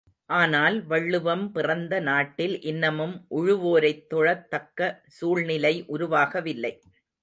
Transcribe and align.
ஆனால், 0.29 0.85
வள்ளுவம் 0.85 1.51
பிறந்த 1.51 1.99
நாட்டில் 1.99 2.61
இன்னமும் 2.61 3.15
உழுவோரைத் 3.35 4.03
தொழத்தக்க 4.13 4.79
சூழ்நிலை 5.11 5.83
உருவாகவில்லை. 5.87 6.73